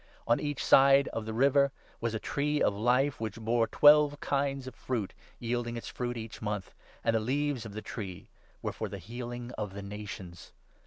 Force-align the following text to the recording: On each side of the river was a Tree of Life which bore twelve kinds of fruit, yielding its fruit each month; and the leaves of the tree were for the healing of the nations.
On 0.25 0.39
each 0.39 0.65
side 0.65 1.09
of 1.09 1.27
the 1.27 1.31
river 1.33 1.71
was 1.99 2.15
a 2.15 2.19
Tree 2.19 2.59
of 2.59 2.73
Life 2.73 3.19
which 3.21 3.39
bore 3.39 3.67
twelve 3.67 4.19
kinds 4.19 4.65
of 4.65 4.73
fruit, 4.73 5.13
yielding 5.37 5.77
its 5.77 5.89
fruit 5.89 6.17
each 6.17 6.41
month; 6.41 6.73
and 7.03 7.15
the 7.15 7.19
leaves 7.19 7.67
of 7.67 7.73
the 7.73 7.83
tree 7.83 8.27
were 8.63 8.73
for 8.73 8.89
the 8.89 8.97
healing 8.97 9.51
of 9.59 9.75
the 9.75 9.83
nations. 9.83 10.53